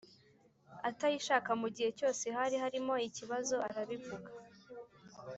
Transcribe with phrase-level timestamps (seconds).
[0.89, 4.29] Atayishaka mu gihe cyose hari harimo ikibazo arabivuga